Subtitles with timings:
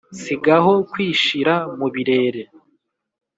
[0.21, 2.43] sigaho kwishira mu birere